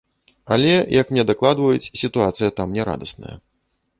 Але, 0.53 0.71
як 1.01 1.11
мне 1.15 1.25
дакладваюць, 1.31 1.91
сітуацыя 2.01 2.49
там 2.61 2.75
нярадасная. 2.79 3.35